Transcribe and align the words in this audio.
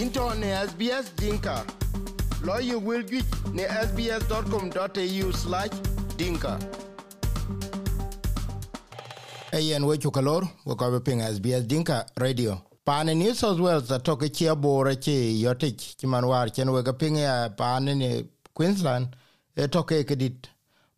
into 0.00 0.34
ne 0.34 0.48
SBS 0.66 1.14
Dinka. 1.16 1.64
Lawyer 2.42 2.78
will 2.78 3.02
get 3.02 3.24
ne 3.52 3.64
sbs.com.au 3.64 5.32
slash 5.32 5.70
dinka. 6.16 6.58
Ayen 9.52 9.86
we 9.86 9.98
chukalor 9.98 10.48
we 10.64 10.74
ko 10.74 11.00
ping 11.00 11.20
SBS 11.20 11.66
Dinka 11.68 12.06
Radio. 12.18 12.60
Pane 12.84 13.14
New 13.14 13.34
South 13.34 13.60
Wales 13.60 13.90
atoke 13.90 14.28
chia 14.34 14.56
bore 14.56 14.96
che 14.96 15.32
yotich 15.42 15.96
chiman 15.96 16.26
war 16.26 16.48
chen 16.48 16.72
we 16.72 16.82
ping 16.92 17.16
ya 17.16 17.48
pane 17.50 17.94
ne 17.94 18.24
Queensland 18.52 19.16
etoke 19.56 20.04
kedit. 20.04 20.48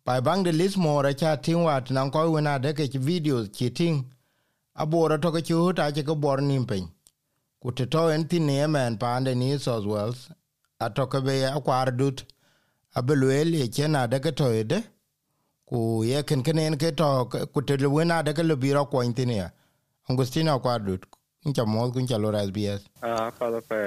Pai 0.04 0.20
bang 0.20 0.42
de 0.42 0.52
Lismore 0.52 1.12
cha 1.14 1.36
ting 1.36 1.62
wat 1.62 1.90
nang 1.90 2.10
koi 2.10 2.26
wena 2.28 2.58
deke 2.58 2.88
videos 2.98 3.48
chi 3.52 3.68
ting. 3.68 4.04
Abore 4.78 5.18
toke 5.20 5.42
chu 5.44 5.72
ta 5.74 5.90
che 5.90 6.02
ko 6.02 6.14
bor 6.14 6.38
nimpeng 6.38 6.88
ku 7.62 7.72
te 7.72 7.86
to 7.86 8.08
en 8.08 8.28
tin 8.28 8.46
ne 8.46 8.66
men 8.66 8.98
pande 8.98 9.34
ni 9.34 9.58
South 9.58 9.86
Wales. 9.86 10.30
Atoke 10.80 11.24
be 11.24 11.34
akwar 11.56 11.96
dut. 11.96 12.24
Abelwel 12.96 13.54
ye 13.54 13.68
chena 13.68 14.08
de 14.08 14.18
ke 14.20 14.34
to 14.36 14.52
ede. 14.52 14.78
Ku 15.68 16.02
ye 16.04 16.22
ken 16.22 16.42
en 16.58 16.76
ke 16.78 16.96
to 16.96 17.28
ku 17.52 17.60
te 17.62 17.76
le 17.76 17.88
wena 17.88 18.24
de 18.24 18.32
ke 18.32 18.42
le 18.42 18.56
biro 18.56 18.84
tin 19.14 19.30
ya 19.30 19.50
Agustina 20.08 20.52
akwar 20.58 20.84
dut. 20.84 21.06
Incha 21.46 21.64
mo 21.64 21.90
kun 21.92 22.06
cha 22.06 22.18
lora 22.18 22.42
SBS 22.42 22.82
ah 23.02 23.30
pa 23.38 23.46
pa 23.68 23.78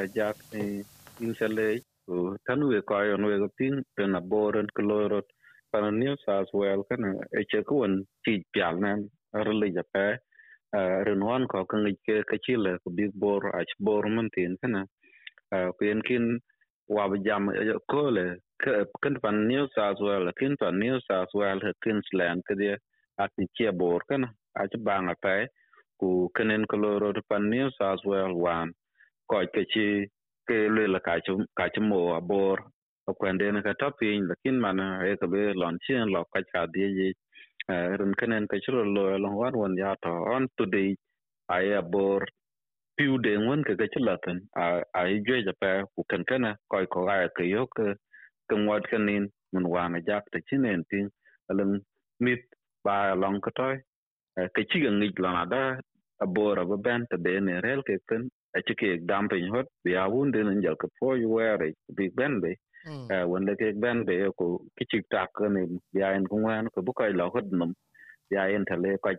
tanu 2.47 2.69
we 2.71 2.81
ko 2.81 3.01
yon 3.03 3.25
we 3.27 3.47
pin 3.57 3.83
ten 3.97 4.15
a 4.15 4.21
boren 4.21 4.67
klorot 4.77 5.27
a 5.73 5.91
New 5.91 6.15
South 6.25 6.47
Wales 6.53 6.85
kana 6.89 7.09
e 7.39 7.43
che 7.51 7.61
ko 7.67 7.75
won 7.81 8.05
ti 8.23 8.43
pial 8.53 8.79
nan 8.79 9.09
rele 9.33 9.67
ja 9.75 9.83
pa 10.71 11.47
ko 11.49 11.65
kan 11.65 11.85
ke 12.05 12.23
ke 12.29 12.37
ko 12.83 12.89
big 12.95 13.11
bor 13.13 13.41
ach 13.55 13.73
bor 13.79 14.03
mun 14.09 14.29
tin 14.35 14.57
kana 14.61 14.85
ko 15.51 15.81
yen 15.85 16.01
kin 16.01 16.39
wa 16.87 17.07
jam 17.25 17.49
ko 17.89 18.09
le 18.09 18.37
kan 19.01 19.15
pan 19.23 19.47
new 19.47 19.67
south 19.75 19.99
wales 20.01 20.33
kin 20.39 20.55
pan 20.57 20.79
new 20.79 20.99
south 21.09 21.29
wales 21.33 21.63
queensland 21.83 22.43
ke 22.47 22.55
dia 22.59 22.77
at 23.19 23.31
ni 23.37 23.47
che 23.57 23.71
bor 23.71 23.99
kana 24.09 24.27
ach 24.61 24.75
banga 24.85 25.15
pa 25.23 25.45
ku 25.99 26.29
kenen 26.37 26.65
ko 26.69 26.77
loro 26.77 27.13
pan 27.29 27.49
new 27.49 27.69
south 27.79 28.03
wales 28.05 28.37
wan 28.45 28.71
ko 29.29 29.45
ke 29.53 29.63
chi 29.73 29.87
ke 30.47 30.57
le 30.75 30.87
la 30.93 30.99
ka 30.99 31.19
chu 31.25 31.33
ka 31.57 31.65
chu 31.73 31.81
mo 31.81 32.21
bor 32.21 32.57
ko 33.05 33.13
kwende 33.19 33.47
na 33.53 33.61
ka 33.61 33.73
topin 33.81 34.27
lakin 34.29 34.57
mana 34.65 34.85
e 35.09 35.15
ko 35.21 35.27
be 35.33 35.43
lon 35.61 35.77
chen 35.85 36.05
lo 36.13 36.21
ka 36.33 36.39
ka 36.53 36.61
Eh, 37.69 37.97
ren 37.99 38.13
kenen 38.19 38.45
ka 38.47 38.57
chiro 38.63 38.85
lo 38.95 39.03
lo 39.17 39.29
wan 39.41 39.55
wan 39.61 39.73
ya 39.77 39.95
to, 40.03 40.09
on 40.35 40.47
today 40.57 40.95
ai 41.49 41.67
abor 41.81 42.21
piu 42.97 43.17
de 43.25 43.33
ngun 43.37 43.63
ke 43.67 43.73
ka 43.79 43.87
latin 44.07 44.39
ai 44.99 45.13
je 45.27 45.37
ja 45.47 45.53
pa 45.61 45.71
ku 45.95 46.01
ken 46.09 46.23
kana 46.29 46.51
koi 46.71 46.85
ko 46.93 47.05
ga 47.07 47.15
ke 47.37 47.43
yo 47.53 47.63
ke 47.77 47.87
kan 48.49 48.67
wat 48.69 48.83
kenin 48.91 49.25
mun 49.53 49.65
wa 49.73 49.87
na 49.89 49.99
jak 50.07 50.25
te 50.33 50.39
chinen 50.49 50.83
tin 50.89 51.07
alang 51.51 51.73
mit 52.25 52.41
ba 52.85 53.15
long 53.21 53.39
ko 53.45 53.51
toy 53.59 53.77
eh, 54.39 54.49
ke 54.55 54.61
chi 54.69 54.79
ga 54.85 54.91
ngi 54.91 55.09
la 55.23 55.31
na 55.37 55.43
da 55.53 55.63
abor 56.25 56.57
ba 56.69 56.77
ben 56.85 57.01
te 57.11 57.17
de 57.25 57.33
ne 57.47 57.55
rel 57.65 57.81
ke 57.87 57.95
ken 58.09 58.23
a 58.57 58.59
chi 58.65 58.73
ke 58.81 58.89
dam 59.09 59.25
pe 59.31 59.37
hot, 59.53 59.67
bi 59.83 59.91
a 60.01 60.05
wun 60.13 60.31
de 60.33 60.41
nan 60.43 60.61
jal 60.63 60.75
ke 60.81 60.87
po 60.99 61.13
yu 61.21 61.29
were 61.35 61.57
bi 61.97 62.05
ben 62.19 62.33
be 62.43 62.51
wanda 63.31 63.55
ke 63.55 63.73
ben 63.83 64.05
be 64.05 64.15
ko 64.37 64.45
kichik 64.77 65.05
tak 65.11 65.31
ne 65.55 65.61
ya 65.93 66.13
en 66.17 66.25
kungwan 66.31 66.69
ko 66.73 66.81
bu 66.81 66.93
koy 66.93 67.11
lo 67.13 67.29
hot 67.33 67.45
num 67.51 67.73
ya 68.31 68.43
en 68.55 68.65
tale 68.65 68.97
ko 69.03 69.11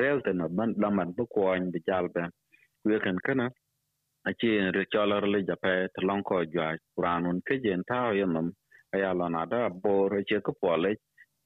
rel 0.00 0.20
te 0.26 0.32
no 0.32 0.48
man 0.48 0.74
la 0.78 0.90
man 0.90 1.12
bu 1.16 1.24
ko 1.34 1.52
an 1.52 1.70
bi 1.72 1.80
jal 1.88 2.08
ben 2.14 2.30
ku 2.82 2.98
ken 3.04 3.18
kana 3.26 3.46
a 4.28 4.30
chi 4.38 4.48
en 4.58 4.72
re 4.76 4.84
cholar 4.92 5.24
le 5.32 5.40
ja 5.48 5.56
pe 5.64 5.72
to 5.94 6.00
long 6.08 6.22
ko 6.28 6.44
jwa 6.52 6.68
kuranun 6.96 7.38
ke 7.46 7.54
jen 7.64 7.82
ta 7.88 7.98
yo 8.20 8.26
num 8.26 8.48
aya 8.94 9.10
lo 9.20 9.28
na 9.34 9.42
da 9.52 9.68
bo 9.82 10.08
re 10.12 10.20
che 10.28 10.38
ko 10.46 10.52
po 10.60 10.76
le 10.84 10.92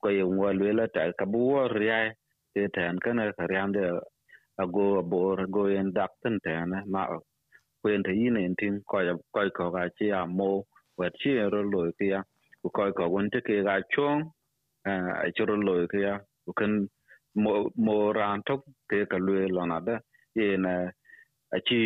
ko 0.02 0.08
ye 0.18 0.24
ngwa 0.24 0.50
le 0.60 0.72
la 0.78 0.86
ta 0.94 1.02
ka 1.18 1.26
bu 1.32 1.40
wo 1.52 1.62
ria 1.78 2.00
te 2.54 2.62
tan 2.76 2.98
kana 3.04 3.32
ka 3.38 3.44
riam 3.52 3.72
de 3.76 3.84
ago 4.62 5.02
bor 5.12 5.38
go 5.54 5.62
en 5.80 5.92
dak 5.98 6.10
ten 6.22 6.36
tan 6.44 6.70
ma 6.92 7.02
ko 7.82 7.86
en 7.94 8.02
te 8.06 8.12
yin 8.20 8.36
en 8.46 8.54
tin 8.60 8.74
ko 8.90 8.98
ko 9.34 9.40
ko 9.58 9.64
ga 9.74 9.84
chi 9.96 10.06
a 10.20 10.22
mo 10.38 10.50
wet 10.98 11.14
chi 11.22 11.30
ro 11.52 11.62
lo 11.72 11.80
kia 11.98 12.20
ku 12.62 12.68
ko 12.76 12.92
ko 12.98 13.04
won 13.14 13.30
te 13.32 13.40
ke 13.46 13.62
ga 13.66 13.76
chong, 13.94 14.20
a 14.86 15.28
chi 15.36 15.44
ro 15.50 15.56
lo 15.66 15.74
kia 15.92 16.14
ku 16.44 16.52
kan 16.58 16.72
mo 17.42 17.52
mo 17.76 17.96
ran 18.18 18.42
tok 18.46 18.62
ke 18.90 18.98
ka 19.10 19.16
lwe 19.26 19.48
lo 19.56 19.62
na 19.66 19.78
da 19.86 19.96
ye 20.38 20.56
na, 20.64 20.72
a 21.56 21.58
chi 21.68 21.80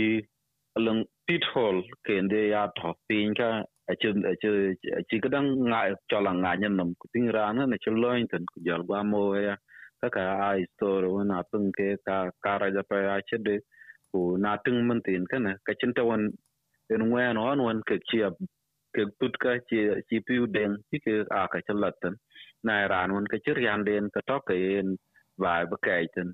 lung 0.84 1.04
pit 1.26 1.44
hole 1.54 1.82
ke 2.06 2.14
nde 2.24 2.40
ya 2.54 2.62
tho 2.78 2.94
pin 3.08 3.34
ka, 3.34 3.48
a 3.90 3.94
chi 4.00 4.08
a 4.32 4.34
chi 4.40 4.48
a 4.98 5.02
chi 5.08 5.16
ka 5.22 5.28
dang 5.34 5.48
nga, 5.70 5.80
cho 6.10 6.18
la 6.26 6.32
nga 6.32 6.52
nyen 6.60 6.76
nam 6.78 6.90
ku 7.00 7.06
ting 7.12 7.28
ran 7.36 7.56
na 7.70 7.76
chi 7.82 7.90
lo 8.02 8.10
in 8.20 8.28
ten 8.32 8.44
ku 8.52 8.58
jal 8.66 8.82
ba 8.90 9.02
mo 9.12 9.22
e 9.38 9.42
ya. 9.48 9.56
Ka 10.00 10.08
ka 10.16 10.22
a 10.48 10.66
store 10.74 11.08
won 11.14 11.30
a 11.32 11.40
tung 11.50 11.72
ke, 11.76 11.96
ka 12.06 12.16
ka 12.44 12.52
ra 12.60 12.68
ja 12.74 12.82
pa 12.90 12.96
ya 13.06 13.14
chi 13.28 13.36
de, 13.46 13.56
ku 14.12 14.36
na 14.42 14.56
tung 14.64 14.80
mun 14.86 15.00
tin 15.06 15.24
ka 15.30 15.38
na. 15.38 15.52
Ka 15.66 15.72
chin 15.80 15.94
ta 15.96 16.02
won 16.10 16.22
en 16.94 17.02
wen 17.12 17.36
on 17.38 17.62
wan 17.66 17.80
ke 17.88 17.96
chi 18.08 18.18
ke 18.96 19.04
tut 19.20 19.38
ka 19.44 19.52
chi 19.68 19.78
chi 20.08 20.20
piu 20.26 20.46
den 20.56 20.76
chi 20.90 20.98
ke 21.06 21.14
a 21.40 21.42
ka 21.52 21.60
chalatan 21.68 22.14
na 22.66 22.74
ran 22.92 23.10
un 23.18 23.26
ke 23.32 23.38
chir 23.44 23.58
yan 23.66 23.84
den 23.88 24.10
ka 24.14 24.20
to 24.28 24.36
ke 24.48 24.56
en 24.80 24.96
vai 25.44 25.62
ba 25.70 25.76
kai 25.86 26.04
ten 26.16 26.28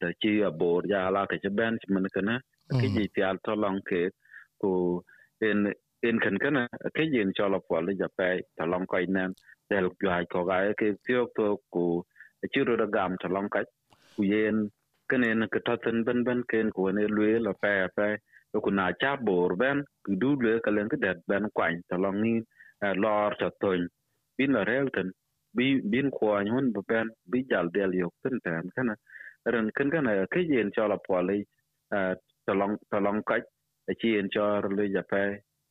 ta 0.00 0.08
chi 0.20 0.32
a 0.48 0.50
bor 0.60 0.82
ya 0.92 1.00
la 1.16 1.26
ke 1.30 1.50
ben 1.58 1.78
man 1.96 2.06
kana 2.14 2.36
ke 2.80 2.86
ji 2.94 3.04
pial 3.14 3.36
to 3.44 3.52
long 3.64 3.80
ke 3.90 4.02
ku 4.60 4.70
en 5.48 5.58
en 6.08 6.16
kan 6.24 6.36
kana 6.44 6.62
ke 6.94 7.02
yin 7.14 7.32
cho 7.36 7.48
la 7.54 7.58
pol 7.68 7.86
ja 8.00 8.08
pe 8.18 8.30
ta 8.56 8.64
long 8.72 8.86
kai 8.92 9.04
nan 9.16 9.30
del 9.70 9.90
ya 10.08 10.16
ko 10.32 10.44
ga 10.48 10.58
ke 10.80 10.88
pio 11.04 11.26
to 11.36 11.46
ku 11.72 11.84
chi 12.52 12.60
ro 12.68 12.76
da 12.82 12.86
gam 12.96 13.16
ta 13.22 13.28
long 13.36 13.48
kai 13.54 13.64
ku 14.16 14.22
yen 14.32 14.58
kenen 15.08 15.48
ke 15.52 15.58
ta 15.66 15.74
ten 15.84 16.04
ben 16.06 16.24
ben 16.26 16.40
ken 16.50 16.70
ku 16.76 16.90
ne 16.96 17.04
lue 17.16 17.32
la 17.46 17.52
pe 17.62 17.74
pe 17.96 18.08
ku 18.16 18.35
na 18.54 18.92
cha 19.00 19.16
bor 19.16 19.56
ben 19.56 19.84
du 20.20 20.36
le 20.42 20.60
ka 20.60 20.70
len 20.70 20.88
ke 20.88 20.96
det 21.04 21.18
ben 21.28 21.50
kwan 21.54 21.82
ta 21.88 21.96
long 21.96 22.20
ni 22.22 22.42
lor 23.02 23.34
ta 23.40 23.50
ton 23.60 23.88
bin 24.38 24.52
la 24.52 24.64
rel 24.64 24.88
ten 24.96 25.12
bi 25.56 25.80
bin 25.92 26.10
ko 26.10 26.26
hun 26.54 26.72
bu 26.74 26.82
ben 26.88 27.08
bi 27.30 27.44
jal 27.50 27.68
del 27.74 27.92
yok 27.94 28.14
ten 28.22 28.40
ten 28.44 28.70
kana 28.76 28.94
ren 29.52 29.70
ken 29.76 29.90
kana 29.90 30.26
ke 30.32 30.40
yen 30.52 30.70
cho 30.76 30.88
la 30.88 30.98
poli 31.08 31.44
ta 32.46 32.52
long 32.60 32.76
ta 32.90 32.98
long 33.00 33.22
ka 33.28 33.36
chi 34.00 34.08
yen 34.16 34.28
cho 34.34 34.44
le 34.78 34.84
ja 34.94 35.02
pe 35.12 35.22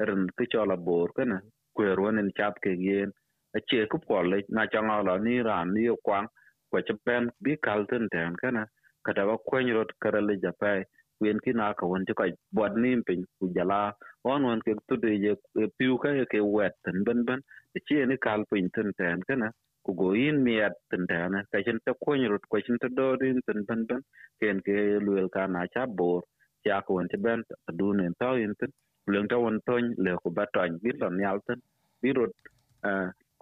ren 0.07 0.27
ke 0.37 0.45
cho 0.53 0.65
la 0.65 0.75
bor 0.75 1.09
kana 1.17 1.37
ku 1.75 1.83
ron 1.99 2.19
en 2.19 2.31
chap 2.37 2.53
ke 2.63 2.71
yen 2.87 3.11
a 3.57 3.59
che 3.69 3.79
ku 3.91 3.97
poli 4.07 4.39
na 4.55 4.63
cha 4.73 4.81
nga 4.87 4.97
la 5.07 5.15
ni 5.25 5.35
ran 5.49 5.67
ni 5.75 5.83
kwang 6.05 6.27
kwa 6.71 6.79
cha 6.87 6.93
ben 7.05 7.23
bi 7.43 7.53
kal 7.65 7.81
ten 7.91 8.05
ten 8.13 8.33
kana 8.41 8.63
kada 9.05 9.23
wa 9.29 9.35
kwen 9.47 9.67
rot 9.77 9.91
kara 10.01 10.21
le 10.27 10.35
ja 10.43 10.51
pe 10.61 10.73
wen 11.21 11.39
ki 11.45 11.53
na 11.59 11.73
ka 11.79 11.85
won 11.91 12.05
ti 12.07 12.13
ko 12.19 12.25
bod 12.57 12.77
nim 12.83 13.03
pin 13.07 13.25
ku 13.39 13.49
jala 13.57 13.81
on 14.25 14.43
won 14.49 14.61
ke 14.65 14.73
tu 14.89 14.97
de 15.03 15.11
ye 15.25 15.33
piu 15.79 15.97
ka 16.03 16.09
ke 16.33 16.39
wet 16.55 16.73
ten 16.85 17.03
ben 17.07 17.25
ben 17.27 17.41
ti 17.73 17.79
chi 17.87 18.05
ni 18.11 18.17
kal 18.25 18.45
pin 18.51 18.69
ten 18.75 18.89
ten 18.99 19.21
kana 19.29 19.49
ku 19.85 19.93
go 20.01 20.09
in 20.27 20.43
miat 20.45 20.73
ten 20.91 21.07
ten 21.11 21.33
ka 21.51 21.61
chen 21.65 21.79
ta 21.85 21.93
ko 22.05 22.15
ni 22.15 22.27
rut 22.33 22.45
ko 22.51 22.61
chen 22.65 22.77
ta 22.83 22.89
do 22.99 23.07
din 23.21 23.41
ten 23.47 23.59
ben 23.69 23.81
ben 23.89 24.01
ken 24.41 24.57
ke 24.65 24.75
luel 25.05 25.29
ka 25.35 25.47
na 25.55 25.65
cha 25.73 25.85
bor 25.99 26.21
ya 26.69 26.81
ko 26.85 26.95
won 26.97 27.07
ti 27.11 27.17
ben 27.25 27.43
ta 27.49 27.55
du 27.79 27.93
nen 27.99 28.13
ta 28.21 28.33
in 28.45 28.55
ten 28.59 28.71
leng 29.13 29.27
ta 29.31 29.37
won 29.43 29.57
ton 29.67 29.85
le 30.05 30.13
ku 30.23 30.29
ba 30.37 30.45
ton 30.55 30.79
bi 30.83 30.91
lon 31.01 31.19
yal 31.25 31.39
ten 31.47 31.59
bi 32.01 32.13
rot 32.19 32.33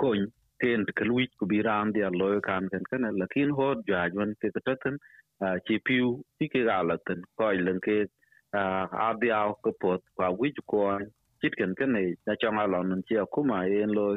ko 0.02 0.14
ken 0.62 0.86
ke 0.98 1.06
lui 1.10 1.26
ku 1.40 1.46
bi 1.52 1.60
ram 1.68 1.92
dia 1.96 2.10
lo 2.22 2.28
kan 2.48 2.64
ken 2.72 2.84
kana 2.92 3.10
lakin 3.22 3.50
hot 3.58 3.80
ja 3.90 4.02
jon 4.16 4.32
ke 4.42 4.50
ta 4.68 4.76
ten 4.84 4.98
chi 5.66 5.76
piu 5.86 6.22
ti 6.40 6.48
ke 6.54 6.62
ga 6.70 6.82
la 6.90 6.96
ten 7.06 7.22
koi 7.38 7.58
leng 7.68 7.82
ke 7.86 7.98
a 8.54 9.10
biao 9.22 9.54
ko 9.64 9.72
pot 9.82 10.02
kwa 10.16 10.28
wi 10.40 10.50
ju 10.56 10.62
ko 10.72 11.00
chit 11.42 11.54
ken 11.60 11.76
ken 11.76 11.92
ne 11.94 12.04
na 12.26 12.34
chang 12.42 12.60
a 12.64 12.66
lon 12.74 13.02
chi 13.08 13.16
ku 13.34 13.44
ma 13.50 13.60
en 13.82 13.92
lo 13.98 14.08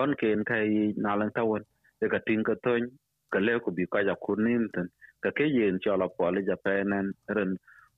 on 0.00 0.14
ken 0.20 0.44
kai 0.50 0.94
na 1.04 1.16
lang 1.20 1.32
ta 1.36 1.42
won 1.50 1.62
de 2.00 2.06
ka 2.12 2.18
tin 2.26 2.42
ka 2.48 2.54
ton 2.64 2.82
ka 3.32 3.38
le 3.46 3.54
ku 3.64 3.70
bi 3.76 3.84
ka 3.92 4.00
ja 4.08 4.14
ku 4.24 4.32
nin 4.44 4.64
ten 4.74 4.86
ka 5.22 5.30
ke 5.36 5.44
yen 5.56 5.78
cho 5.82 5.96
la 6.02 6.06
po 6.16 6.30
le 6.34 6.40
ja 6.48 6.56
pe 6.64 6.74
nen 6.92 7.06
ren 7.36 7.52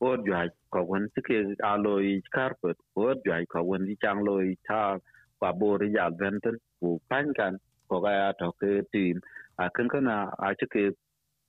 o 0.07 0.09
ju 0.25 0.33
ha 0.39 0.45
ko 0.73 0.81
won 0.91 1.05
ti 1.15 1.21
ke 1.29 1.39
a 1.71 1.73
lo 1.85 1.95
i 2.13 2.15
pot 2.63 2.77
o 3.03 3.07
ju 3.25 3.31
ha 3.35 3.39
ko 3.53 3.61
won 3.69 3.83
di 3.89 3.95
chang 4.03 4.21
lo 4.27 4.35
i 4.53 4.55
ta 4.69 4.83
kwa 5.39 5.51
bo 5.61 5.71
ri 5.81 5.89
ja 5.97 6.07
ven 6.21 6.37
ten 6.45 6.57
ku 6.81 6.89
pan 7.11 7.27
kan 7.39 7.55
ko 7.89 7.97
ga 8.05 8.13
ya 8.21 8.29
to 8.41 8.49
ke 8.61 8.73
tim 8.93 9.17
a 9.63 9.65
ken 9.75 9.89
ken 9.89 9.89
kana 9.93 10.17
a 10.47 10.49
chi 10.59 10.67
ke 10.75 10.85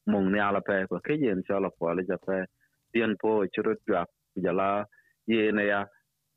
mong 0.07 0.31
ne 0.31 0.39
ala 0.39 0.61
pe 0.61 0.85
ko 0.89 0.99
ke 0.99 1.13
yen 1.15 1.43
cho 1.47 1.59
la 1.59 1.69
po 1.69 1.93
le 1.93 2.03
ja 2.09 2.17
pe. 2.25 2.45
Tien 2.93 3.15
po 3.21 3.45
churu 3.53 3.75
jwa 3.87 4.05
ja 4.43 4.51
la 4.51 4.85
ye 5.27 5.51
ne 5.51 5.65
ya, 5.67 5.85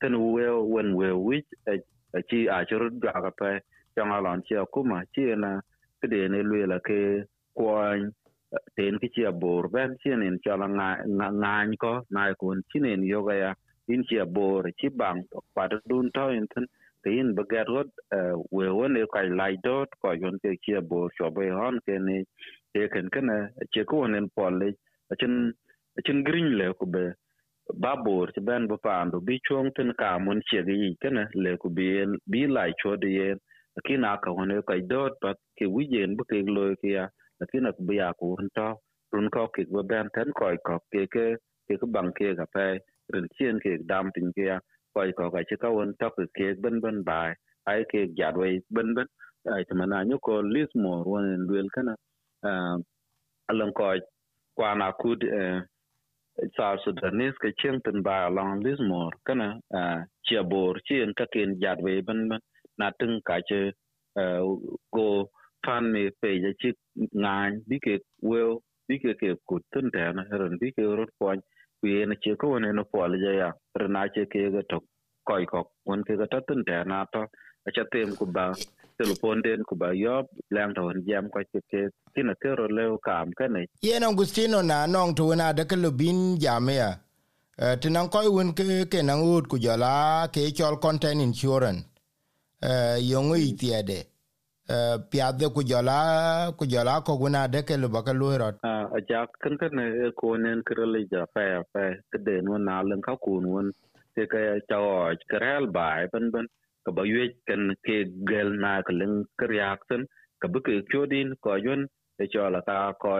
ten 0.00 0.14
we 0.32 0.44
wen 0.72 0.94
we 0.96 1.10
wi 1.12 1.38
a 1.66 1.72
e, 1.74 1.80
e, 2.18 2.22
chi, 2.28 2.46
a 2.48 2.64
churu 2.68 2.90
jwa 3.00 3.12
ka 3.24 3.30
pe. 3.40 3.50
Chang 3.94 4.12
a 4.12 4.40
chi 4.46 4.56
ku 4.72 4.84
ma 4.84 5.02
chi 5.14 5.34
na 5.36 5.60
ke 6.00 6.08
de 6.08 6.28
ne 6.28 6.42
lwe 6.42 6.66
la 6.66 6.78
ke 6.78 7.24
kwon 7.56 8.12
e, 8.54 8.58
ten 8.76 8.98
ki 9.00 9.08
chi 9.14 9.24
bor 9.42 9.68
ben 9.68 9.96
chi 10.02 10.10
ne 10.16 10.38
cho 10.44 10.56
la 10.56 10.66
nga 10.68 10.88
nga 11.30 11.76
ko 11.78 11.92
na 12.10 12.34
ko, 12.40 12.54
chi 12.70 12.78
ne 12.80 12.92
yo 13.06 13.22
ga 13.24 13.34
ya, 13.34 13.54
in 13.88 14.02
chi 14.08 14.18
bor, 14.24 14.64
chi 14.78 14.88
bang 14.88 15.22
pa 15.54 15.68
dun 15.88 16.10
to, 16.14 16.28
in 16.30 16.46
tin 16.54 16.66
tin 17.04 17.34
bagat 17.36 17.68
we 18.50 18.70
won 18.70 18.96
e 18.96 19.04
kai 19.12 19.28
lai 19.28 19.56
dot 19.64 19.88
ko 20.02 20.12
yon 20.12 20.38
ke 20.42 20.56
chi 20.64 20.80
bor 20.80 21.10
so 21.18 21.30
be 21.30 21.48
hon 21.50 21.80
ke 21.86 21.98
e 22.78 22.88
ken 22.94 23.08
ken 23.14 23.28
che 23.72 23.80
uh, 23.80 23.88
ko 23.90 24.06
nen 24.06 24.26
polle 24.36 24.68
chin 25.20 25.34
chin 26.04 26.22
green 26.26 26.48
le 26.58 26.66
ku 26.78 26.86
be 26.94 27.04
ba 27.82 27.92
bor 28.04 28.28
ben 28.48 28.66
ba 28.70 28.76
pando 28.86 29.20
bi 29.26 29.38
chong 29.48 29.70
tin 29.76 29.90
ka 30.00 30.18
mun 30.24 30.40
che 30.48 30.58
gi 30.68 30.96
kana 31.02 31.22
le 31.44 31.52
ku 31.62 31.68
bi 31.76 31.86
bi 32.32 32.40
lai 32.56 32.70
cho 32.80 32.96
de 33.02 33.08
ye 33.18 33.28
ki 33.86 33.94
ka 34.22 34.30
hone 34.36 34.56
ka 34.68 34.74
dot 34.92 35.12
pat 35.22 35.36
ke 35.58 35.66
wi 35.74 35.84
bu 36.16 36.22
ke 36.30 36.36
lo 36.56 36.64
ke 36.80 36.88
ya 36.96 37.04
ki 37.50 37.58
na 37.64 37.70
bi 37.88 37.94
ya 38.00 38.08
ku 38.20 38.36
to 38.56 38.68
run 39.12 39.28
ko 39.34 39.42
ke 39.54 39.62
ba 39.74 39.82
ben 39.90 40.06
ten 40.14 40.28
ko 40.38 40.46
ko 40.66 40.76
ke 40.92 41.02
ke 41.14 41.24
ke 41.66 41.74
ku 41.80 41.86
bang 41.94 42.10
ke 42.18 42.28
ga 42.38 42.46
pe 42.54 42.66
rin 43.12 43.26
chien 43.36 43.56
ke 43.64 43.72
dam 43.90 44.06
tin 44.14 44.28
ke 44.36 44.44
ya 44.50 44.56
uh, 44.56 44.60
ko 44.94 45.00
ko 45.18 45.24
ka 45.34 45.40
che 45.48 45.56
ka 45.62 45.68
won 45.76 45.90
to 46.00 46.08
ke 46.16 46.24
ke 46.36 46.46
ben 46.62 46.80
ben 46.82 46.96
bai 47.08 47.30
ai 47.70 47.80
ke 47.90 48.00
ja 48.18 48.28
we 48.40 48.60
ben 48.74 48.88
ben 48.96 49.08
ai 49.54 49.62
ta 49.68 49.74
nyu 50.08 50.16
ko 50.26 50.34
lismo 50.54 50.92
won 51.10 51.46
duel 51.48 51.68
kana 51.74 51.94
alan 53.50 53.72
ko 53.72 53.94
kwa 54.56 54.92
kud 55.00 55.20
South 56.56 56.80
Sudanese 56.84 57.38
ka 57.40 57.48
chiang 57.58 57.80
tin 57.84 58.02
ba 58.02 58.28
long 58.30 58.60
Lismore 58.60 59.16
kana 59.26 59.60
chia 60.26 60.42
bor 60.42 60.74
chien 60.86 61.12
ka 61.16 61.24
ken 61.32 61.58
jad 61.60 61.78
we 61.82 62.00
ban 62.02 62.28
ban 62.28 62.40
na 62.78 62.90
tung 63.00 63.20
ka 63.24 63.40
che 63.48 63.72
go 64.92 65.30
fan 65.64 65.92
me 65.92 66.10
pe 66.20 66.30
ya 66.44 66.52
chi 66.60 66.72
ngan 67.22 67.62
bi 67.68 67.78
ke 67.84 67.94
well 68.20 68.60
bi 68.88 68.98
ke 68.98 69.14
ke 69.20 69.36
kut 69.48 69.62
tin 69.72 69.90
ta 69.90 70.12
na 70.12 70.22
ran 70.40 70.58
bi 70.60 70.72
ke 70.76 70.82
rot 70.98 71.08
point 71.18 71.42
ku 71.80 71.88
na 72.06 72.14
che 72.22 72.36
ko 72.36 72.58
ne 72.58 72.72
no 72.72 72.84
pol 72.84 73.16
ja 73.24 73.32
ya 73.40 73.50
rna 73.80 74.02
che 74.14 74.26
ke 74.32 74.50
ga 74.54 74.62
to 74.70 74.78
koi 75.28 75.44
ko 75.52 75.60
won 75.86 76.00
ke 76.06 76.16
ta 76.32 76.40
tun 76.48 76.64
ta 76.70 76.82
na 76.94 77.04
to 77.12 77.22
a 77.66 77.70
cha 77.74 77.84
tem 77.92 78.14
ku 78.16 78.26
ba 78.38 78.46
telepon 78.98 79.42
den 79.44 79.60
ku 79.68 79.74
ba 79.76 79.88
yob 80.04 80.26
lang 80.54 80.72
to 80.76 80.82
jam 81.08 81.28
ko 81.34 81.40
ke 81.52 81.60
ke 81.70 81.80
kina 82.14 82.34
ke 82.42 82.54
ro 82.58 82.66
le 82.76 82.84
kam 83.06 83.32
ka 83.38 83.46
ne 83.54 83.66
ye 83.88 83.98
no 83.98 84.14
gustino 84.18 84.62
na 84.70 84.86
nong 84.94 85.14
tu 85.18 85.34
na 85.40 85.52
de 85.58 85.64
ke 85.70 85.76
lubin 85.84 86.20
ti 87.80 87.88
na 87.88 88.00
koy 88.12 88.28
won 88.28 88.52
ke 88.52 88.64
ke 88.92 89.00
na 89.02 89.14
ut 89.16 89.48
ku 89.48 89.56
jala 89.58 90.28
ke 90.28 90.40
chol 90.52 90.76
content 90.78 91.20
insurance. 91.22 91.84
Eh 92.62 92.96
yongo 93.10 93.36
itiede 93.36 93.98
eh 94.68 94.96
piade 95.10 95.46
ku 95.54 95.62
jala 95.70 96.52
ku 96.58 96.66
jala 96.66 97.00
ko 97.00 97.16
guna 97.16 97.48
de 97.48 97.62
ke 97.62 97.74
lu 97.80 97.88
baka 97.88 98.12
lu 98.12 98.28
rot. 98.36 98.56
A 98.64 99.00
ja 99.08 99.24
kan 99.40 99.56
kan 99.60 99.72
ne 99.72 100.10
ko 100.20 100.36
nen 100.36 100.60
krele 100.68 101.00
ja 101.12 101.24
pa 101.34 101.64
pa 101.72 101.80
de 102.26 102.34
no 102.42 102.58
na 102.58 102.82
len 102.82 103.00
ka 103.00 103.16
ku 103.16 103.40
won 103.40 103.72
ke 104.16 104.26
ke 104.32 104.42
chawo 104.68 104.92
krel 105.30 105.66
bai 105.78 106.06
ban 106.12 106.30
ban 106.34 106.46
ka 106.84 106.92
ba 106.96 107.02
yue 107.12 107.24
kan 107.48 107.62
ke 107.86 107.96
gel 108.30 108.50
na 108.64 108.72
ka 108.88 108.92
len 109.00 109.14
kryak 109.40 109.80
sen 109.88 110.06
ka 110.40 110.48
bu 110.52 110.60
ke 110.66 110.74
chodin 110.92 111.34
ko 111.46 111.56
yon 111.66 111.86
e 112.24 112.26
cho 112.32 112.48
la 112.54 112.60
ta 112.68 112.76
ko 113.02 113.14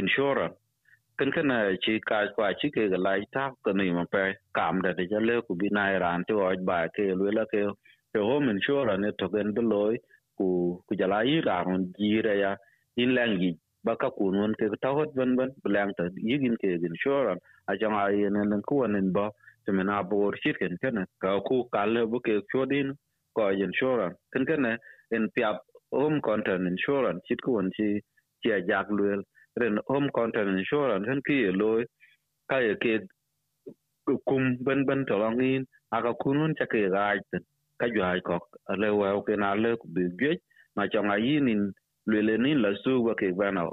insurance 0.00 0.56
kan 1.18 1.30
kan 1.36 1.50
chi 1.82 1.98
ka 2.10 2.18
kwa 2.36 2.52
chi 2.60 2.70
ke 2.76 2.88
ga 2.92 2.98
lai 3.06 3.20
ta 3.34 3.44
ka 3.64 3.72
ni 3.80 3.90
ma 3.96 4.04
pe 4.12 4.22
kam 4.58 4.80
da 4.84 4.92
de 4.98 5.06
le 5.28 5.36
ku 5.46 5.54
bi 5.60 5.68
na 5.76 5.84
ran 6.04 6.24
to 6.28 6.40
oj 6.48 6.58
ba 6.70 6.78
ke 6.96 7.04
lu 7.18 7.30
la 7.38 7.44
ke 7.52 7.60
ke 8.12 8.20
home 8.28 8.48
insurance 8.54 9.16
to 9.18 9.28
gen 9.34 9.52
beloy 9.58 9.94
ku 10.38 10.46
ku 10.86 10.92
ja 11.00 11.06
lai 11.14 11.40
ra 11.48 11.58
ron 11.66 11.82
ji 11.98 12.10
re 12.26 12.34
ya 12.44 12.52
in 13.02 13.14
lang 13.18 13.34
gi 13.40 13.50
ba 13.86 13.92
ka 14.02 14.08
ku 14.16 14.30
non 14.36 14.54
ke 14.58 14.66
ta 14.82 14.90
hot 14.96 15.10
ban 15.18 15.36
ban 15.38 15.50
blang 15.64 15.92
ta 15.98 16.04
yigin 16.28 16.56
ke 16.62 16.68
insurance 16.90 17.42
a 17.70 17.76
jang 17.80 17.96
a 18.02 18.04
yen 18.20 18.38
nan 18.50 18.62
ku 18.68 18.82
nen 18.94 19.08
ba 19.16 19.24
te 19.66 19.72
me 19.72 19.84
na 19.84 20.02
bor 20.02 20.32
shit 20.42 20.56
ken 20.58 20.76
ken 20.82 21.06
ka 21.22 21.30
ku 21.48 21.56
ka 21.74 21.84
le 21.94 22.02
bu 22.10 22.18
ke 22.26 22.34
chodin 22.52 22.88
ko 23.36 23.48
insurance 23.66 24.16
ken 24.32 24.44
ken 24.48 24.66
en 25.16 25.24
piap 25.36 25.56
home 25.98 26.20
content 26.28 26.66
insurance 26.72 27.20
chit 27.28 27.40
ku 27.44 27.52
won 27.56 27.70
chi 27.76 27.88
chi 28.42 28.50
a 28.56 28.58
jak 28.68 28.86
luel 28.96 29.20
ren 29.60 29.78
home 29.90 30.08
content 30.18 30.48
insurance 30.58 31.06
ken 31.08 31.20
ki 31.26 31.38
lo 31.60 31.70
ka 32.50 32.58
ye 32.66 32.74
ke 32.84 32.94
kum 34.28 34.56
ben 34.66 34.84
ben 34.86 35.04
to 35.08 35.16
long 35.22 35.40
in 35.40 35.64
aka 35.96 36.12
kunun 36.22 36.54
cha 36.58 36.66
ke 36.72 36.80
ga 36.94 37.04
ka 37.80 37.86
ju 37.94 38.02
ai 38.10 38.20
ko 38.28 38.38
le 38.82 38.90
wa 39.00 39.08
ke 39.26 39.34
na 39.42 39.54
le 39.64 39.76
ku 39.80 39.86
bi 39.94 40.04
ge 40.20 40.32
ma 40.76 40.86
chong 40.92 41.10
a 41.14 41.16
yin 41.26 41.48
in 41.54 41.62
le 42.10 42.20
le 42.28 42.36
ni 42.44 42.52
la 42.64 42.70
su 42.82 42.92
wa 43.06 43.14
ke 43.20 43.32
ba 43.38 43.50
na 43.56 43.64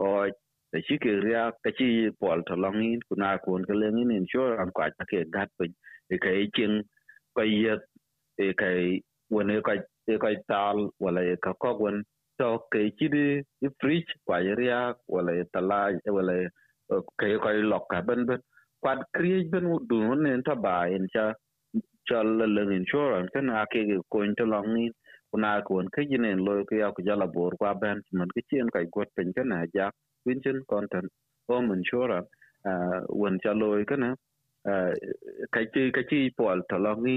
o 0.73 0.77
te 0.77 0.81
chi 0.87 0.97
ke 1.03 1.11
ria 1.25 1.43
ka 1.63 1.71
chi 1.79 1.89
pol 2.21 2.43
to 2.47 2.55
long 2.55 2.81
in 2.83 3.01
ku 3.09 3.15
na 3.23 3.37
kun 3.45 3.65
ke 3.69 3.73
le 3.81 3.91
ni 3.91 4.03
insurance 4.17 4.73
ka 4.77 4.89
ta 4.97 5.05
ke 5.11 5.25
gat 5.35 5.49
pe 5.59 5.65
e 6.15 6.17
ka 6.25 6.29
e 6.43 6.45
chin 6.55 6.73
ka 7.37 7.43
ye 7.43 7.75
e 8.37 8.53
ka 8.61 8.69
won 9.31 9.51
e 9.51 9.61
ka 9.67 9.73
e 10.13 10.17
ka 10.23 10.29
tal 10.49 10.89
wala 10.99 11.21
e 11.33 11.35
ka 11.45 11.53
ko 11.63 11.73
won 11.83 12.03
to 12.39 12.49
ke 12.73 12.81
chi 12.99 13.07
di 13.15 13.69
fridge 13.81 14.11
kwa 14.25 14.39
ria 14.61 14.81
wala 15.09 15.33
tala 15.53 15.81
wala 16.17 16.35
ke 17.19 17.37
ko 17.43 17.49
lok 17.71 17.85
ka 17.91 18.01
ben 18.07 18.25
ben 18.29 18.41
kwat 18.83 18.99
kriye 19.15 19.49
ben 19.51 19.65
du 19.89 19.99
ne 20.15 20.41
ta 20.47 20.55
ba 20.55 20.75
en 20.95 21.07
cha 21.13 21.25
cha 22.07 22.23
la 22.23 22.47
le 22.55 22.63
insurance 22.81 23.31
kan 23.33 23.49
a 23.49 23.65
ke 23.73 23.81
ko 24.11 24.23
in 24.23 24.35
to 24.39 24.45
long 24.45 24.69
ni 24.75 24.91
kuna 25.31 25.61
ko 25.67 25.83
ke 25.95 26.03
jine 26.11 26.31
lo 26.45 26.63
ke 26.69 26.77
ya 26.83 26.91
ku 26.95 27.01
jala 27.07 27.27
bor 27.35 27.53
kwa 27.59 27.73
ben 27.81 28.01
man 28.13 28.29
ke 28.35 28.41
chen 28.49 28.69
kai 28.75 28.85
got 28.95 29.09
pen 29.15 29.33
kan 29.37 29.53
a 29.59 29.61
ja 29.75 29.87
winchen 30.25 30.59
content 30.67 31.09
home 31.49 31.71
insurance 31.73 32.29
won 33.09 33.39
cha 33.43 33.53
lo 33.53 33.69
ke 33.85 33.97
na 34.03 34.15
kai 35.53 35.65
chi 35.73 35.91
kai 35.95 36.03
chi 36.09 36.19
pol 36.37 36.61
to 36.69 36.77
long 36.77 37.03
ni 37.03 37.15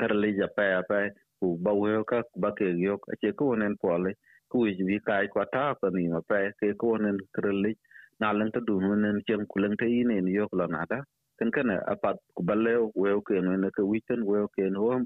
kar 0.00 0.12
le 0.22 0.30
ja 0.40 0.48
pa 0.56 0.82
pa 0.90 0.98
ku 1.40 1.56
ba 1.64 1.72
we 1.82 1.92
ka 2.10 2.22
ba 2.42 2.50
ke 2.58 2.66
yo 2.86 2.96
cái 3.06 3.16
che 3.22 3.32
ko 3.38 3.54
nen 3.56 3.76
pol 3.82 4.04
ku 4.50 4.58
vi 4.88 4.98
kai 5.08 5.26
kwa 5.34 5.44
ta 5.54 5.64
ko 5.80 5.88
ni 5.96 6.08
ma 6.14 6.20
pa 6.28 6.38
ke 6.60 6.74
ko 6.82 6.96
nen 7.04 7.18
kar 7.34 7.46
le 7.64 7.72
na 8.20 8.32
lang 8.32 8.50
ta 8.54 8.60
du 8.66 8.80
nen 8.80 9.20
chen 9.26 9.46
ku 9.50 9.60
lang 9.62 9.76
te 9.76 9.86
ine 9.86 10.20
ni 10.20 10.32
yo 10.32 10.48
ko 10.48 10.56
na 10.66 10.84
da 10.90 10.98
kan 11.38 11.50
kan 11.50 11.70
a 11.70 11.94
pat 12.02 12.16
ku 12.36 12.42
balle 12.42 12.72
we 12.94 13.10
ke 13.26 13.40
no 13.42 13.70
ke 13.76 13.82
witen 13.82 14.24
we 14.24 14.38
ke 14.56 14.70
no 14.70 15.02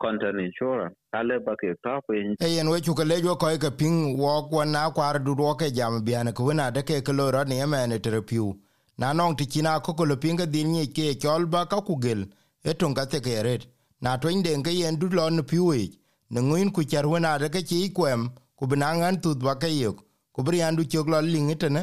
content 0.00 0.38
insurance. 0.40 0.94
Ale 1.12 1.38
ba 1.44 1.56
ke 1.56 1.74
ta 1.84 2.00
pe 2.08 2.14
e 2.40 2.48
yen 2.56 2.68
we 2.68 2.80
chu 2.80 2.94
ke 2.94 3.04
le 3.04 3.20
jo 3.20 3.36
ko 3.36 3.46
ke 3.58 3.70
ping, 3.76 4.16
wo 4.18 4.48
ko 4.50 4.64
na 4.64 4.90
kwar 4.90 5.18
du 5.24 5.34
ro 5.34 5.54
ke 5.54 5.70
jam 5.72 6.04
bian 6.04 6.32
ku 6.34 6.52
na 6.52 6.70
de 6.70 6.82
ke 6.82 7.02
ke 7.04 7.12
lo 7.12 7.30
ro 7.30 7.44
ni 7.44 7.64
me 7.66 7.86
ne 7.86 7.98
terapeu 7.98 8.56
na 8.98 9.12
nong 9.12 9.36
ti 9.36 9.46
china 9.46 9.80
ko 9.80 9.94
ko 9.94 10.04
lo 10.04 10.16
pinga 10.16 10.46
din 10.46 10.72
ni 10.72 10.86
ke 10.86 11.14
chol 11.20 11.46
ba 11.46 11.66
ka 11.66 11.80
ku 11.80 11.98
gel 12.00 12.24
e 12.64 12.74
ton 12.74 12.94
ka 12.94 13.04
te 13.04 13.20
ke 13.20 13.42
ret. 13.44 13.66
Na 14.00 14.16
to 14.16 14.28
inde 14.28 14.50
ke 14.64 14.72
yen 14.72 14.96
du 14.96 15.08
lo 15.08 15.28
no 15.30 15.42
piwe 15.42 15.90
ne 16.30 16.40
nguin 16.40 16.72
ku 16.72 16.84
char 16.84 17.06
wona 17.06 17.38
de 17.38 17.48
ke 17.48 17.60
chi 17.62 17.92
kwem, 17.92 18.30
ku 18.56 18.66
binangan 18.66 19.20
tut 19.22 19.38
ba 19.38 19.54
ke 19.56 19.68
yo 19.68 19.92
ku 20.32 20.42
brian 20.42 20.76
du 20.76 20.84
chok 20.84 21.08
lo 21.08 21.20
lingite 21.20 21.68
ne 21.70 21.82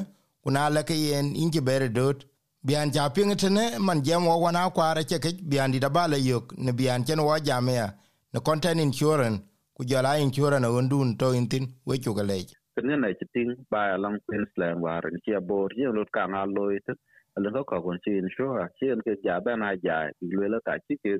kuna 0.49 0.69
le 0.69 0.81
ke 0.83 0.95
yen, 0.97 1.27
inji 1.35 1.61
bere 1.61 1.89
dot 1.93 2.25
bian 2.67 2.91
ja 2.91 3.09
ping 3.09 3.35
tene 3.41 3.77
man 3.79 4.01
jam 4.01 4.25
wo 4.25 4.35
wana 4.41 4.61
kware 4.73 5.03
che 5.09 5.19
ke 5.23 5.29
bian 5.51 5.71
di 5.71 5.79
dabale 5.79 6.17
yok 6.17 6.57
ne 6.57 6.71
bian 6.71 7.05
chen 7.05 7.19
wo 7.19 7.37
jamia 7.37 7.93
ne 8.33 8.39
content 8.39 8.81
insurance, 8.81 9.43
ku 9.75 9.85
jara 9.85 10.17
insurance 10.17 10.65
on 10.65 10.89
dun 10.89 11.15
to 11.17 11.27
intin 11.39 11.69
we 11.85 11.99
chu 11.99 12.15
gale 12.15 12.37
kene 12.75 12.97
na 12.97 13.13
chiting, 13.19 13.53
ba 13.69 13.95
long 13.99 14.17
queensland 14.25 14.81
war 14.81 15.03
ni 15.11 15.19
che 15.25 15.39
bor 15.39 15.69
ye 15.75 15.85
lut 15.85 16.09
ka 16.11 16.25
nga 16.25 16.41
loy 16.45 16.79
te 16.85 16.93
ale 17.37 17.51
ko 17.53 17.63
ko 17.69 17.81
kon 17.85 17.99
chi 18.03 18.17
insurance 18.17 18.73
chi 18.79 18.87
ke 19.05 19.21
ja 19.23 19.39
ba 19.45 19.55
na 19.55 19.75
ja 19.85 20.09
le 20.21 20.47
la 20.49 20.59
ka 20.65 20.73
chi 20.87 20.97
ke 21.03 21.13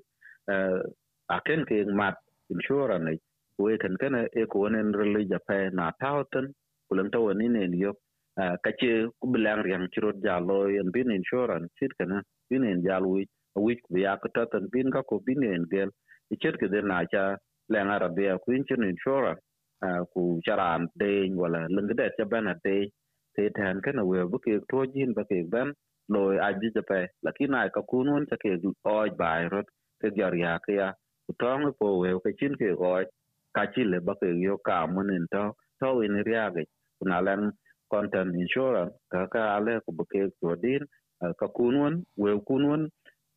eh, 0.54 0.82
a 1.36 1.38
ken 1.46 1.66
ke 1.70 1.86
mat 2.02 2.18
insurance 2.50 3.06
ne. 3.06 3.14
We 3.60 3.78
ken 3.78 3.96
ken 4.02 4.16
e 4.42 4.44
ko 4.52 4.68
nen 4.74 4.94
rele 5.00 5.22
ja 5.30 5.40
pa 5.48 5.70
na 5.70 5.92
tauten 6.02 6.46
kulan 6.90 7.12
to 7.14 7.34
ni 7.34 7.48
ne 7.48 7.70
yok 7.86 7.98
ka 8.64 8.72
ce 8.80 8.92
ku 9.20 9.26
bilang 9.34 9.64
riang 9.68 9.88
chirot 9.94 10.18
jalo 10.26 10.60
en 10.82 10.92
bin 10.92 11.12
insurance 11.12 11.70
cit 11.80 11.92
kana 12.00 12.22
bin 12.50 12.64
en 12.64 12.82
jalwi 12.88 13.28
wi 13.56 13.76
ku 13.84 13.98
ya 13.98 14.18
ka 14.18 14.46
tan 14.52 14.68
bin 14.74 14.92
ka 14.92 15.02
ko 15.10 15.20
bin 15.26 15.44
en 15.44 15.66
gel 15.72 15.90
chit 16.42 16.56
ke 16.62 16.68
den 16.74 16.88
na 16.88 17.04
cha 17.12 17.24
lenga 17.70 18.00
rabia 18.00 18.38
ku 18.44 18.52
in 18.52 18.64
insurance. 18.94 19.42
Ku 20.14 20.42
charan 20.46 20.90
de 21.00 21.32
wala 21.36 21.68
leng 21.70 21.88
de 21.88 22.10
cha 22.18 22.26
bana 22.26 22.54
de 22.66 22.92
te 23.36 23.50
tan 23.56 23.80
kana 23.82 24.04
we 24.04 24.20
bu 24.32 24.38
ke 24.46 24.60
to 24.70 24.86
jin 24.94 25.14
ba 25.14 25.24
ke 25.24 25.38
ban 25.52 25.72
loy 26.10 26.36
aji 26.48 26.68
ja 26.76 26.82
pe 26.90 27.08
lakini 27.26 27.56
ai 27.56 27.70
ka 27.76 27.82
kunun 27.92 28.28
cha 28.30 28.36
ke 28.44 28.60
oj 28.84 29.10
bai 29.22 29.48
rot 29.54 29.68
ke 30.02 30.08
jar 30.18 30.36
ya 30.36 30.60
ke 30.66 30.74
ya 30.80 30.88
ku 31.26 31.32
tong 31.40 31.64
po 31.80 31.88
we 32.02 32.12
ke 32.26 32.32
chin 32.40 32.54
ke 32.60 32.70
oj 32.76 33.06
ka 33.56 33.64
chi 33.74 33.84
le 33.92 34.00
ba 34.08 34.14
ke 34.22 34.28
yo 34.46 34.58
ka 34.68 34.78
mun 34.94 35.16
en 35.16 35.26
to 35.32 35.44
to 35.80 35.90
in 36.08 36.16
ria 36.28 36.46
ge 36.56 36.64
kuna 37.00 37.22
len 37.28 37.42
content 37.90 38.36
insurance 38.36 38.94
ka 39.12 39.28
ka 39.34 39.42
ale 39.58 39.82
ku 39.86 39.92
beke 39.92 40.30
to 40.42 40.56
din 40.64 40.84
ka 41.40 41.48
kunun 41.58 42.04
we 42.18 42.32
kunun 42.48 42.90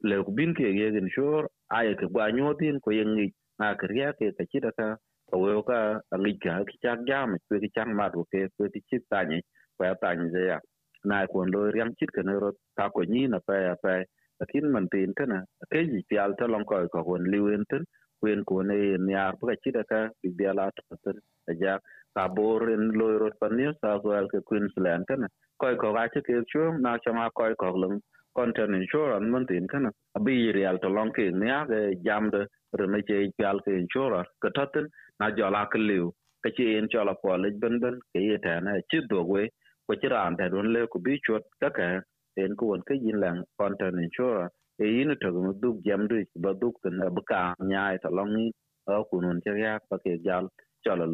le 0.02 0.16
bin 0.36 0.54
ke 0.54 0.66
ye 0.80 0.88
insure 1.02 1.46
ay 1.70 1.94
ke 1.94 2.06
gwa 2.12 2.30
nyotin 2.32 2.80
ko 2.80 2.90
ye 2.90 3.04
ngi 3.04 3.26
na 3.58 3.74
kriya 3.74 4.12
ke 4.18 4.32
ka 4.38 4.44
chida 4.50 4.70
ka 4.78 4.96
ka 5.30 5.36
we 5.38 5.52
ka 5.62 6.00
ngi 6.18 6.32
ka 6.44 6.64
ki 6.68 6.76
chak 6.82 6.98
jam 7.08 7.36
ke 7.48 7.60
ki 7.62 7.68
chang 7.74 7.94
ma 7.94 8.10
ke 8.10 8.48
ke 8.58 8.64
ti 8.74 8.80
chit 8.90 9.02
tani 9.10 9.40
ko 9.78 9.84
ya 9.84 9.94
tani 10.02 10.30
je 10.30 10.42
ya. 10.50 10.58
Na 11.04 11.26
ko 11.26 11.44
lo 11.44 11.70
riam 11.74 11.94
chit 11.98 12.10
ke 12.12 12.22
ne 12.26 12.34
ro 12.42 12.52
ta 12.76 12.90
ko 12.90 13.02
ni 13.02 13.26
na 13.26 13.38
pa 13.46 13.54
ya 13.54 13.74
pa. 13.82 14.02
Lakin 14.40 14.72
man 14.72 14.88
tin 14.92 15.14
kana 15.14 15.44
ke 15.70 15.86
ji 15.90 16.02
pial 16.10 16.34
ta 16.38 16.46
long 16.46 16.64
ko 16.64 16.86
ko 16.92 17.02
won 17.06 17.24
liwen 17.32 17.64
tin 17.70 17.84
wen 18.22 18.44
ko 18.44 18.62
ne 18.62 18.96
ni 19.06 19.14
ar 19.14 19.34
chi 19.62 19.70
da 19.70 19.82
ka 19.90 20.08
bi 20.22 20.30
dia 20.38 20.52
la 20.54 20.70
ta 20.70 20.96
tin 21.04 21.18
ja 21.62 21.78
ka 22.14 22.28
bor 22.28 22.70
en 22.70 22.84
loy 23.00 23.14
rot 23.22 23.34
pan 23.40 23.56
ni 23.56 23.66
sa 23.80 23.98
ke 24.32 24.38
queensland 24.48 25.06
kana 25.08 25.26
ko 25.60 25.76
ko 25.82 25.92
gache 25.96 26.20
ke 26.26 26.34
chu 26.52 26.62
na 26.84 26.98
chama 27.04 27.28
ma 27.36 27.52
ko 27.60 27.70
lung 27.82 28.00
content 28.34 28.74
insurance 28.74 29.26
man 29.32 29.46
tin 29.46 29.66
kana 29.72 29.90
abi 30.16 30.52
real 30.56 30.78
to 30.82 30.88
long 30.88 31.10
ke 31.16 31.24
nya 31.42 31.58
ke 31.70 31.80
jam 32.04 32.30
de 32.30 32.46
rene 32.78 33.00
che 33.08 33.16
pial 33.36 33.60
ke 33.64 33.72
insurance 33.82 34.28
ke 34.42 34.48
tatin 34.56 34.86
na 35.20 35.30
jo 35.36 35.50
ke 35.72 35.78
liu. 35.88 36.12
Ke 36.44 36.50
che 36.56 36.64
en 36.78 36.88
cho 36.92 37.04
ko 37.22 37.36
le 37.36 37.50
ben 37.62 37.78
ben, 37.82 37.98
ke 38.12 38.20
ye 38.28 38.38
ta 38.38 38.60
na 38.60 38.72
chi 38.90 38.98
do 39.08 39.22
we 39.22 39.48
ko 39.86 39.94
chi 40.00 40.08
ran 40.08 40.36
ta 40.36 40.48
don 40.48 40.72
le 40.74 40.86
ku 40.92 40.98
bi 40.98 41.18
chot 41.26 41.42
ka 41.60 41.68
ka 41.70 42.00
en 42.36 42.56
ko 42.56 42.66
won 42.66 42.82
ke 42.88 42.94
yin 43.04 43.20
lang 43.20 43.44
content 43.58 43.96
insurance. 44.06 44.52
E 44.82 44.86
yin 44.96 45.14
to 45.20 45.30
mu 45.30 45.52
duk 45.62 45.76
jam 45.86 46.08
du 46.08 46.24
ba 46.44 46.54
duk 46.54 46.74
tin 46.82 46.98
ba 47.16 47.22
ka 47.30 47.54
nya 47.70 47.82
e 47.94 47.98
ta 48.02 48.08
long 48.08 48.32
ni 48.36 48.52
ko 48.86 49.16
nun 49.20 49.40
che 49.44 49.52
ya 49.64 49.78
pa 49.88 49.96
ke 50.04 50.12
jal 50.24 50.48
cho 50.84 50.94
la 50.96 51.06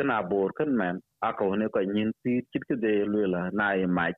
kana 0.00 0.22
bor 0.32 0.50
kan 0.58 0.70
men 0.80 0.96
ako 1.28 1.52
ko 1.52 1.54
ne 1.60 1.66
ko 1.74 1.80
nyin 1.94 2.10
ti 2.24 2.32
chit 2.52 2.62
ke 2.68 2.76
de 2.84 2.92
lu 3.12 3.20
na 3.58 3.66
e 3.84 3.86
mai 3.96 4.12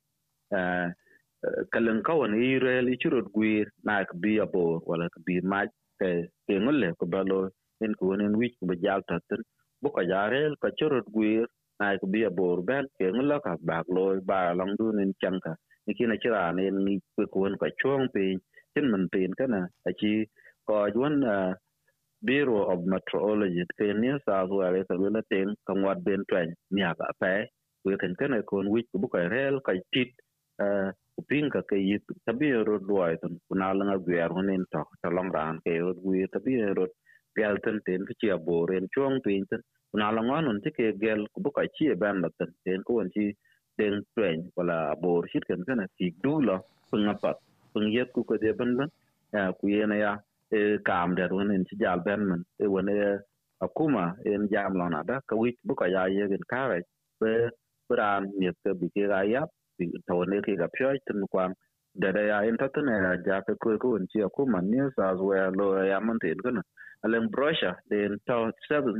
kalin 1.74 1.98
kawon 2.06 2.38
Israel 2.38 2.86
ichirot 2.94 3.26
gwir 3.34 3.66
na 3.86 4.04
ka 4.08 4.14
bi 4.22 4.38
abo 4.44 4.64
wala 4.86 5.10
ka 5.14 5.18
bi 5.26 5.40
mai 5.52 5.66
te 5.98 6.10
te 6.46 6.54
ngole 6.62 6.88
ko 6.98 7.04
balo 7.14 7.38
en 7.84 7.92
ko 7.98 8.14
nen 8.20 8.38
wich 8.40 8.54
ko 8.60 8.64
bajal 8.70 9.02
tatin 9.08 9.42
bu 9.82 9.88
ko 9.96 10.02
jarel 10.10 10.54
ko 10.62 10.70
churot 10.78 11.06
gwir 11.14 11.46
na 11.80 11.98
ka 12.00 12.06
bi 12.12 12.22
abo 12.30 12.46
ben 12.68 12.86
ke 12.98 13.10
ngola 13.14 13.36
ka 13.46 13.52
bag 13.68 13.84
lo 13.96 14.04
ba 14.30 14.54
long 14.58 14.72
du 14.78 14.86
nen 14.98 15.10
chanka 15.22 15.52
ni 15.86 15.92
kina 15.98 16.14
chira 16.22 16.42
nen 16.56 16.76
ni 16.86 16.94
ko 17.16 17.26
ko 17.32 17.50
ko 17.62 17.68
chong 17.82 18.06
pe 18.14 18.24
tin 18.74 18.86
man 18.92 19.04
tin 19.12 19.30
kana 19.38 19.60
achi 19.88 20.12
ko 20.66 20.74
jwan 20.94 21.14
Bureau 22.24 22.70
of 22.72 22.84
Meteorology. 22.86 23.64
Ke 23.78 23.94
New 23.98 24.18
South 24.26 24.50
Wales 24.50 24.86
ale 24.90 24.98
ka 24.98 25.02
wala 25.02 25.22
ten 25.30 25.54
ka 25.66 25.74
ngwat 25.74 25.98
ben 26.04 26.22
twen 26.30 26.54
nya 26.70 26.90
aka 26.94 27.12
pe 27.20 27.46
we 27.84 27.96
kan 27.98 28.14
ken 28.18 28.34
ko 28.46 28.62
wich 28.70 28.86
ko 28.92 28.98
bu 29.02 29.08
ka 29.08 29.18
rel 29.28 29.60
ka 29.60 29.72
tit 29.92 30.10
kupinga 31.18 31.62
ke 31.68 31.76
yit 31.76 32.02
tabi 32.26 32.52
ro 32.52 32.78
duai 32.78 33.16
ton 33.22 33.34
kuna 33.48 33.74
la 33.74 33.82
nga 33.84 33.98
gwer 34.06 34.30
honen 34.36 34.64
to 34.72 34.82
ta 35.02 35.08
long 35.10 35.30
ran 35.36 35.58
ke 35.64 35.72
ro 35.80 35.92
gwi 35.94 36.26
tabi 36.32 36.62
ro 36.78 36.86
gel 37.36 37.56
ten 37.64 37.80
ten 37.86 38.02
ke 38.06 38.14
ya 38.22 38.36
bo 38.36 38.66
ren 38.70 38.86
chong 38.94 39.20
pin 39.24 39.44
ten 39.50 39.60
kuna 39.90 40.06
la 40.10 40.16
langa 40.16 40.40
non 40.46 40.60
ti 40.64 40.70
ke 40.76 40.86
gel 41.02 41.26
bu 41.42 41.50
ka 41.56 41.62
chi 41.74 41.94
ban 42.02 42.22
la 42.22 42.28
ten 42.38 42.50
ten 42.64 42.80
ko 42.86 42.92
won 42.98 43.10
chi 43.14 43.24
den 43.78 43.94
twen 44.14 44.38
wala 44.56 44.94
bor 45.02 45.22
shit 45.30 45.44
ken 45.48 45.62
ken 45.66 45.86
ti 45.98 46.06
du 46.22 46.34
lo 46.48 46.56
punga 46.90 47.14
pat 47.22 47.36
pung 47.72 47.88
yet 47.96 48.08
ku 48.14 48.24
ko 48.28 48.34
de 48.42 48.50
ban 48.58 48.70
ban 48.78 48.90
ya 49.34 49.42
ku 49.58 49.64
yena 49.74 49.96
ya 50.04 50.12
e 50.52 50.78
kam 50.84 51.14
der 51.14 51.28
honen 51.28 51.64
chi 51.68 51.76
jal 51.82 52.00
ben 52.06 52.28
men 52.28 52.42
e 52.64 52.66
wona 52.66 52.92
e 52.92 53.10
akuma 53.64 54.04
en 54.24 54.48
jam 54.52 54.74
lona 54.74 55.02
da 55.04 55.20
ka 55.28 55.36
wit 55.36 55.56
bu 55.64 55.74
ka 55.74 55.86
ya 55.86 56.06
ye 56.06 56.28
gen 56.28 56.44
kare 56.52 56.82
be 57.20 57.32
bran 57.88 58.30
ni 58.38 58.50
ke 58.64 58.70
bi 58.80 58.88
ke 58.94 59.08
ga 59.12 59.20
ya 59.22 59.40
yap 59.40 59.48
to 60.08 60.24
ne 60.30 60.40
ke 60.46 60.56
ga 60.60 60.68
pyo 60.74 60.92
tin 61.06 61.26
kwang. 61.32 61.54
Da 61.94 62.12
da 62.12 62.20
ya 62.20 62.38
en 62.48 62.56
ta 62.56 62.68
tatin 62.68 62.88
e 62.88 62.96
ya 63.04 63.12
ja 63.26 63.40
ke 63.46 63.54
ko 63.62 63.78
ko 63.78 63.96
en 63.96 64.06
ci 64.12 64.18
akuma 64.28 64.60
ni 64.62 64.80
sa 64.96 65.12
as 65.12 65.20
we 65.20 65.36
lo 65.58 65.66
ya 65.84 66.00
man 66.00 66.18
tin 66.22 66.38
kana 66.44 66.62
alen 67.04 67.28
brosha, 67.30 67.76
den 67.90 68.18
to 68.26 68.52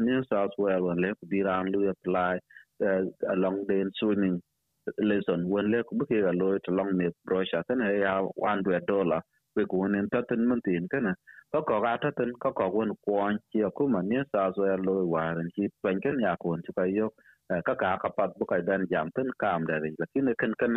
ni 0.07 0.23
sa 0.29 0.45
as 0.45 0.51
we 0.59 0.73
when 0.81 1.01
le 1.01 1.13
bi 1.31 1.43
ran 1.43 1.67
lu 1.73 1.87
e 1.87 1.91
apply 1.95 2.39
along 3.35 3.65
the 3.69 3.91
swimming 3.99 4.41
lesson 4.99 5.49
when 5.49 5.71
le 5.73 5.83
ku 5.85 5.99
ke 6.07 6.21
ga 6.27 6.33
lo 6.33 6.59
to 6.65 6.71
long 6.73 6.91
ne 6.99 7.11
brosha 7.27 7.63
kana 7.69 7.93
ya 7.93 8.21
100 8.37 8.87
dollar 8.87 9.21
we 9.57 9.65
ko 9.67 9.87
ta 9.89 10.21
tatin 10.21 10.47
man 10.49 10.61
tin 10.65 10.89
kana 10.89 11.15
ko 11.53 11.61
ko 11.69 11.85
ga 11.85 12.01
tatin 12.01 12.33
ko 12.41 12.49
ko 12.57 12.65
won 12.73 12.97
quan 13.05 13.37
ci 13.53 13.61
ko 13.77 13.85
man 13.87 14.09
mình 14.09 14.25
sa 14.33 14.49
sao 14.57 14.65
ya 14.65 14.77
lo 14.77 15.05
wa 15.05 15.35
ran 15.37 15.49
ci 15.55 15.69
pen 15.83 16.01
kan 16.01 16.17
ya 16.25 16.33
ko 16.41 16.57
ci 16.65 16.73
ka 16.73 16.85
các 17.49 17.65
ka 17.65 17.75
ka 17.75 17.97
ka 18.03 18.09
pat 18.17 18.31
bu 18.39 18.45
ka 18.47 18.57
dan 18.69 18.87
jam 18.91 19.11
tin 19.15 19.29
khi 19.39 19.53
nó 19.69 19.79
ri 19.83 19.91
lakin 19.99 20.27
à 20.29 20.55
kan 20.59 20.73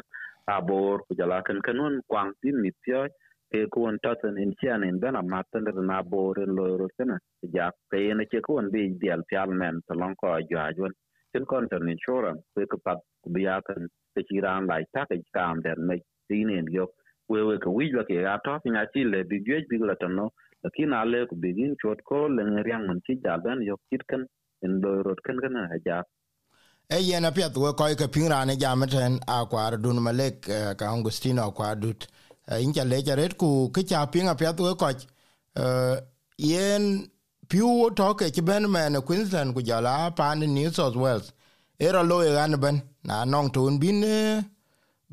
abor 0.46 1.00
giờ 1.18 1.26
là 1.26 1.42
kan 1.46 1.60
kan 1.64 1.78
un 1.78 2.00
kwang 2.08 2.32
tin 2.42 2.62
mít 2.62 2.74
chơi 2.88 3.08
ke 3.52 3.60
quân 3.72 3.98
un 4.04 4.16
tin 4.24 4.36
in 4.36 4.52
chian 4.62 4.82
in 4.82 5.00
bana 5.00 5.22
ma 5.22 5.42
tan 5.52 5.64
là 5.64 5.72
na 5.82 6.02
bor 6.02 6.40
en 6.40 6.50
lo 6.58 6.78
ro 6.78 6.88
kana 6.98 7.18
ja 7.54 7.72
ke 7.92 8.14
ne 8.18 8.24
che 8.32 8.40
ku 8.42 8.56
un 8.56 8.72
bi 8.72 8.90
dial 9.02 9.22
pyal 9.32 9.50
men 9.60 9.80
to 9.88 9.96
long 9.96 10.16
ko 10.16 10.28
ja 10.50 10.72
jun 10.78 10.92
tin 11.34 11.46
kon 11.46 11.68
tan 11.72 11.88
insurance 11.88 12.42
ke 12.56 12.66
ka 12.72 12.78
pat 12.86 12.98
ku 13.22 13.30
bi 13.34 13.44
ya 13.44 13.62
kan 13.68 13.88
ke 14.16 14.22
chi 14.28 14.42
ran 14.42 14.66
lại 14.68 14.84
ta 14.94 15.06
cái 15.10 15.20
kam 15.34 15.62
da 15.64 15.74
me 15.78 15.96
tin 16.28 16.48
en 16.50 16.66
quê 16.74 16.86
quê 17.28 17.40
cái 17.50 17.60
ka 17.64 17.70
wi 17.78 17.86
cái 17.96 18.06
ke 18.10 18.22
ga 18.26 18.36
thì 18.64 18.72
nhà 18.72 18.84
chỉ 18.94 19.04
là 19.04 19.20
bị 19.30 19.38
duyệt 19.48 19.64
bị 19.70 19.78
là 19.80 19.96
tan 20.00 20.16
nó 20.16 20.30
lakin 20.66 20.94
ale 20.94 21.28
ku 21.30 21.36
bi 21.36 21.54
gin 21.58 21.76
chot 21.82 22.00
ko 22.10 22.28
le 22.36 22.42
ngyang 22.44 22.84
man 22.88 23.00
chi 23.06 23.14
ja 23.24 23.38
ban 23.38 23.62
yo 23.62 23.76
kit 23.90 24.02
kan 24.10 24.22
en 24.64 24.72
lo 24.82 24.92
ro 25.06 25.14
kan 25.26 25.38
kana 25.44 25.62
ja. 25.86 25.98
E 26.90 26.98
yen 27.10 27.26
apiath 27.30 27.58
we 27.58 27.70
kɔc 27.80 27.94
ke 28.00 28.08
piŋ 28.14 28.26
raan 28.34 28.52
jameten 28.62 29.14
a 29.28 29.46
kuar 29.52 29.74
dun 29.84 29.98
malek 30.06 30.36
ka 30.80 30.86
augustino 30.94 31.52
kuar 31.58 31.76
dut. 31.82 32.08
In 32.64 32.74
ca 32.74 32.84
lec 32.92 33.08
aret 33.14 33.34
ku 33.42 33.70
ke 33.74 33.82
ca 33.90 34.06
piŋ 34.14 34.26
apiath 34.34 34.60
we 34.66 34.72
kɔc 34.82 34.98
yen 36.38 36.84
piu 37.50 37.68
wo 37.80 37.88
tɔke 37.90 38.26
ci 38.34 38.42
bɛn 38.42 38.64
mɛn 38.74 39.02
queensland 39.08 39.54
ku 39.56 39.62
jɔl 39.62 39.86
a 39.86 40.12
paan 40.18 40.40
new 40.40 40.70
south 40.78 40.96
wales. 40.96 41.34
Era 41.80 42.02
lo 42.04 42.22
e 42.22 42.30
ɣan 42.38 42.54
bɛn 42.64 42.76
na 43.08 43.26
nɔŋ 43.32 43.46
toon 43.54 43.80
bin 43.80 44.02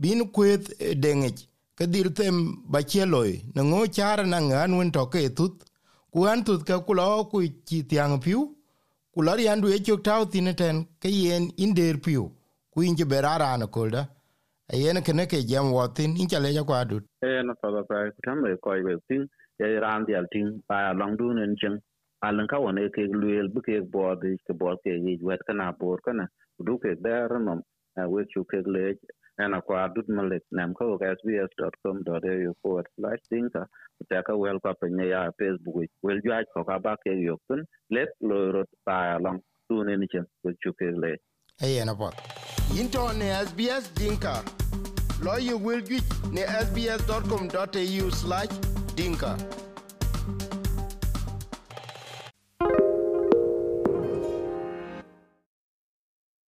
bin 0.03 0.21
kueth 0.35 0.67
deŋic 1.03 1.39
ke 1.83 1.89
dhil 1.93 2.09
them 2.19 2.37
ba 2.73 2.81
cie 2.91 3.05
loi 3.12 3.33
ne 3.55 3.62
ŋo 3.71 3.81
car 3.97 4.19
na 4.33 4.39
ŋan 4.49 4.71
wen 4.79 4.91
tɔ 4.97 5.03
ke 5.12 5.21
thuth 5.37 5.59
ku 6.12 6.19
ɣan 6.27 6.41
thuth 6.47 6.62
ke 6.69 6.77
ku 6.87 6.93
lɔ 6.99 7.07
ku 7.31 7.39
ci 7.69 7.79
thiaŋ 7.91 8.12
piu 8.25 8.41
ku 9.12 9.19
lor 9.27 9.39
yandu 9.47 9.67
ye 9.73 9.79
chok 9.87 10.01
tau 10.09 10.23
tine 10.33 10.53
ten 10.61 10.77
ke 11.03 11.09
yen 11.23 11.45
inder 11.65 11.97
piu 12.05 12.25
ku 12.73 12.79
in 12.87 12.95
je 12.99 13.05
berara 13.12 13.49
na 13.61 13.67
kolda 13.75 14.03
e 14.73 14.77
yen 14.83 14.99
kene 15.07 15.25
ke 15.33 15.39
jam 15.51 15.67
in 16.21 16.29
chale 16.31 16.51
ja 16.57 16.62
e 16.62 17.43
na 17.47 17.55
ku 17.61 17.71
tam 18.27 18.39
e 18.47 18.55
e 18.95 18.97
tin. 19.09 19.23
Ran 19.85 20.05
dial 20.07 20.27
tin. 20.33 20.47
Pa 20.69 20.79
long 21.01 21.15
du 21.19 21.27
nen 21.39 21.55
chen 21.61 21.75
ka 22.51 22.59
ke 22.97 23.03
luel 23.21 23.47
bu 23.53 23.61
ke 23.67 23.75
bo 23.95 24.15
de 24.23 24.31
ke 24.47 24.53
bo 24.61 24.77
ke 24.83 24.91
yi 25.05 25.19
wet 25.29 25.41
kana 25.47 25.73
bor 25.81 25.99
kana 26.07 26.25
du 26.67 26.79
ke 26.83 26.91
der 27.05 27.29
no 27.47 27.55
Uh, 27.99 28.09
we 28.09 28.25
chu 28.33 28.45
ke 28.45 28.63
le 28.67 28.95
ana 29.39 29.61
kwa 29.61 29.89
dut 29.95 30.09
malek 30.09 30.43
nam 30.51 30.75
ko 30.75 30.99
sbs.com.au 30.99 32.53
forward 32.63 32.87
slash 32.97 33.19
dinka. 33.31 33.67
Ta 34.11 34.23
ka 34.23 34.37
wel 34.37 34.61
kwa 34.61 34.75
penya 34.75 35.05
ya 35.05 35.31
facebook. 35.39 35.89
Wel 36.03 36.21
ju 36.25 36.31
ko 36.55 36.65
ka 36.65 36.79
ba 36.79 36.97
ke 37.05 37.13
yok 37.13 37.41
tun 37.49 37.65
let 37.91 38.09
lo 38.21 38.53
ro 38.53 38.65
pa 38.87 39.19
long 39.19 39.41
tu 39.69 39.85
ne 39.85 39.97
ni 39.97 40.07
chen 40.13 40.27
we 40.45 40.53
chu 40.63 40.73
ke 40.73 40.91
le 41.03 41.17
e 41.63 41.85
na 41.85 41.95
pot 41.95 42.15
into 42.79 43.13
ne 43.13 43.29
sbs 43.47 43.95
dinka. 43.95 44.43
Lo 45.23 45.37
you 45.37 45.57
will 45.57 45.81
get 45.81 46.05
ne 46.33 46.43
sbs.com.au 46.43 48.11
slash 48.11 48.53
dinka 48.97 49.37